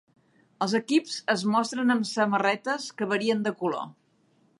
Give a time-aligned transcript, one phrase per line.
[0.65, 3.85] Els equips es mostren amb samarretes que varien de color.